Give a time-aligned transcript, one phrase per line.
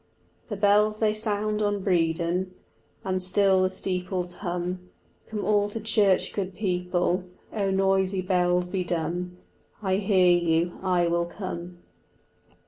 [0.49, 2.49] The bells they sound on Bredon,
[3.03, 4.89] And still the steeples hum.
[5.27, 9.37] "Come all to church, good people," Oh, noisy bells, be dumb;
[9.83, 11.83] I hear you, I will come.